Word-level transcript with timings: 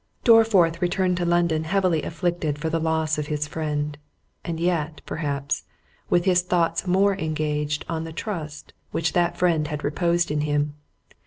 Dorriforth 0.23 0.81
returned 0.81 1.17
to 1.17 1.25
London 1.25 1.63
heavily 1.63 2.01
afflicted 2.01 2.57
for 2.57 2.71
the 2.71 2.79
loss 2.79 3.19
of 3.19 3.27
his 3.27 3.47
friend; 3.47 3.99
and 4.43 4.59
yet, 4.59 4.99
perhaps, 5.05 5.65
with 6.09 6.25
his 6.25 6.41
thoughts 6.41 6.87
more 6.87 7.15
engaged 7.15 7.83
upon 7.83 8.03
the 8.03 8.11
trust 8.11 8.73
which 8.89 9.13
that 9.13 9.37
friend 9.37 9.67
had 9.67 9.83
reposed 9.83 10.31
in 10.31 10.41
him. 10.41 10.73